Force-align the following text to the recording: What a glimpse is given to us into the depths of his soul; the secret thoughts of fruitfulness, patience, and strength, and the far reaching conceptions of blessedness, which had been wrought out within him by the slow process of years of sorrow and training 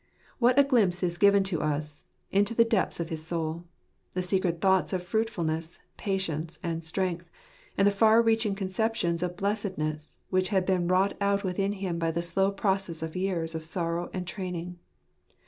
What 0.39 0.57
a 0.57 0.63
glimpse 0.63 1.03
is 1.03 1.19
given 1.19 1.43
to 1.43 1.61
us 1.61 2.05
into 2.31 2.55
the 2.55 2.65
depths 2.65 2.99
of 2.99 3.09
his 3.09 3.23
soul; 3.23 3.65
the 4.13 4.23
secret 4.23 4.59
thoughts 4.59 4.93
of 4.93 5.03
fruitfulness, 5.03 5.79
patience, 5.95 6.57
and 6.63 6.83
strength, 6.83 7.29
and 7.77 7.85
the 7.85 7.91
far 7.91 8.19
reaching 8.23 8.55
conceptions 8.55 9.21
of 9.21 9.37
blessedness, 9.37 10.17
which 10.31 10.49
had 10.49 10.65
been 10.65 10.87
wrought 10.87 11.13
out 11.21 11.43
within 11.43 11.73
him 11.73 11.99
by 11.99 12.09
the 12.09 12.23
slow 12.23 12.49
process 12.51 13.03
of 13.03 13.15
years 13.15 13.53
of 13.53 13.63
sorrow 13.63 14.09
and 14.11 14.25
training 14.25 14.79